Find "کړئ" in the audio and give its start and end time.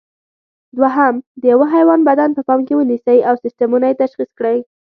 4.39-4.57